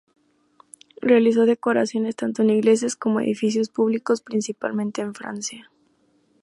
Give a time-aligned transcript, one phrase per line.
[0.99, 5.69] Realizó decoraciones, tanto en iglesias como edificios públicos, principalmente en Francia.